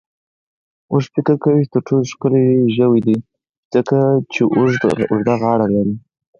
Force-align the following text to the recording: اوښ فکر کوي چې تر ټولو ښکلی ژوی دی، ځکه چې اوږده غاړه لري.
اوښ 0.91 1.05
فکر 1.15 1.35
کوي 1.43 1.61
چې 1.65 1.69
تر 1.73 1.81
ټولو 1.87 2.09
ښکلی 2.11 2.45
ژوی 2.75 3.01
دی، 3.07 3.17
ځکه 3.73 3.97
چې 4.33 4.41
اوږده 5.11 5.33
غاړه 5.41 5.65
لري. 5.75 5.95